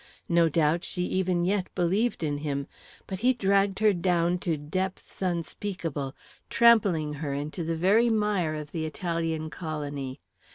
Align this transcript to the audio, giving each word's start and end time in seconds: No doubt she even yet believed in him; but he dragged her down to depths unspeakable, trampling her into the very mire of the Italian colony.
No 0.29 0.49
doubt 0.49 0.83
she 0.83 1.03
even 1.03 1.45
yet 1.45 1.69
believed 1.75 2.23
in 2.23 2.39
him; 2.39 2.65
but 3.05 3.19
he 3.19 3.33
dragged 3.33 3.77
her 3.77 3.93
down 3.93 4.39
to 4.39 4.57
depths 4.57 5.21
unspeakable, 5.21 6.15
trampling 6.49 7.13
her 7.13 7.35
into 7.35 7.63
the 7.63 7.77
very 7.77 8.09
mire 8.09 8.55
of 8.55 8.71
the 8.71 8.85
Italian 8.87 9.51
colony. 9.51 10.19